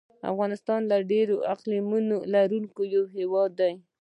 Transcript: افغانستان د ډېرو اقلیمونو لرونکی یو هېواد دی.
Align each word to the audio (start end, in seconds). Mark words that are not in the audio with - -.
افغانستان 0.31 0.81
د 0.91 0.93
ډېرو 1.11 1.35
اقلیمونو 1.53 2.15
لرونکی 2.33 2.83
یو 2.95 3.03
هېواد 3.15 3.51
دی. 3.59 3.73